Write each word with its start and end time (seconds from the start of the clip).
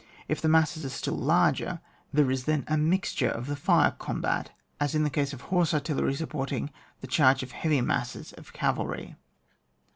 If 0.27 0.41
the 0.41 0.49
masses 0.49 0.83
are 0.83 0.89
still 0.89 1.15
larger, 1.15 1.79
there 2.11 2.31
is 2.31 2.45
then 2.45 2.63
a 2.65 2.75
mixture 2.75 3.29
of 3.29 3.45
the 3.45 3.55
fire 3.55 3.91
com 3.91 4.19
bat, 4.19 4.49
as 4.79 4.95
in 4.95 5.03
the 5.03 5.11
case 5.11 5.31
of 5.31 5.41
horse 5.41 5.75
artillery 5.75 6.15
sup* 6.15 6.29
porting 6.31 6.71
the 7.01 7.07
charge 7.07 7.43
of 7.43 7.51
heavy 7.51 7.81
masses 7.81 8.33
of 8.33 8.51
cavalry. 8.51 9.15